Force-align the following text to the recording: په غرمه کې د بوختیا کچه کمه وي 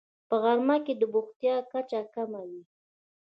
په 0.27 0.35
غرمه 0.43 0.77
کې 0.85 0.93
د 0.97 1.03
بوختیا 1.13 1.55
کچه 1.71 2.01
کمه 2.13 2.41
وي 2.49 2.63